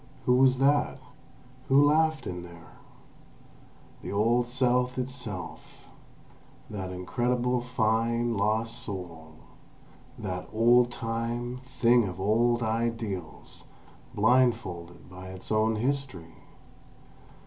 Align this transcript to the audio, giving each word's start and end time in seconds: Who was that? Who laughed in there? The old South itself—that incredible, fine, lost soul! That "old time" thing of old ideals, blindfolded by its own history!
Who 0.25 0.37
was 0.37 0.57
that? 0.57 0.99
Who 1.67 1.85
laughed 1.85 2.25
in 2.25 2.41
there? 2.41 2.71
The 4.01 4.11
old 4.11 4.47
South 4.47 4.97
itself—that 4.97 5.61
incredible, 6.91 7.61
fine, 7.61 8.33
lost 8.35 8.79
soul! 8.81 9.35
That 10.17 10.49
"old 10.51 10.91
time" 10.91 11.57
thing 11.63 12.05
of 12.07 12.19
old 12.19 12.63
ideals, 12.63 13.65
blindfolded 14.15 15.07
by 15.07 15.27
its 15.27 15.51
own 15.51 15.75
history! 15.75 16.33